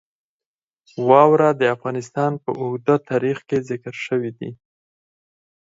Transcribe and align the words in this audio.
واوره 1.07 1.49
د 1.61 1.61
افغانستان 1.75 2.31
په 2.43 2.51
اوږده 2.61 2.95
تاریخ 3.09 3.37
کې 3.47 3.57
ذکر 3.69 3.93
شوی 4.05 4.31
دی. 4.37 4.51